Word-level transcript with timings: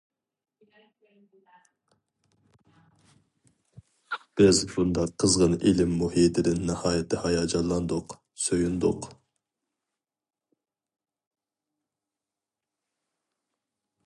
بىز 4.41 4.61
بۇنداق 4.71 5.13
قىزغىن 5.23 5.53
ئىلىم 5.71 5.93
مۇھىتىدىن 5.99 6.65
ناھايىتى 6.71 7.21
ھاياجانلاندۇق، 7.25 8.17
سۆيۈندۇق. 8.47 9.09